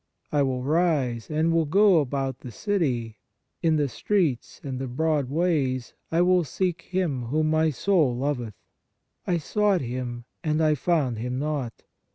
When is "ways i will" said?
5.29-6.43